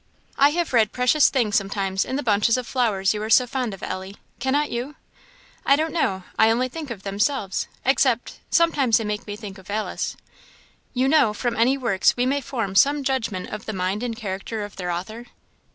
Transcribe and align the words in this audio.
"I 0.39 0.49
have 0.53 0.73
read 0.73 0.93
precious 0.93 1.29
things 1.29 1.55
sometimes 1.55 2.05
in 2.05 2.15
the 2.15 2.23
bunches 2.23 2.57
of 2.57 2.65
flowers 2.65 3.13
you 3.13 3.21
are 3.21 3.29
so 3.29 3.45
fond 3.45 3.71
of, 3.71 3.83
Ellie. 3.83 4.17
Cannot 4.39 4.71
you?" 4.71 4.95
"I 5.63 5.75
don't 5.75 5.93
know; 5.93 6.23
I 6.39 6.49
only 6.49 6.67
think 6.69 6.89
of 6.89 7.03
themselves; 7.03 7.67
except 7.85 8.39
sometimes 8.49 8.97
they 8.97 9.03
make 9.03 9.27
me 9.27 9.35
think 9.35 9.59
of 9.59 9.69
Alice." 9.69 10.17
"You 10.95 11.07
know, 11.07 11.35
from 11.35 11.55
any 11.55 11.77
works 11.77 12.17
we 12.17 12.25
may 12.25 12.41
form 12.41 12.73
some 12.73 13.03
judgment 13.03 13.49
of 13.51 13.65
the 13.67 13.73
mind 13.73 14.01
and 14.01 14.15
character 14.15 14.63
of 14.65 14.75
their 14.75 14.89
author?" 14.89 15.27